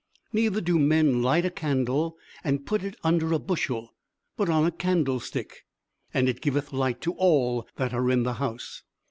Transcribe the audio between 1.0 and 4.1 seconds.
light a candle and put it under a bushel,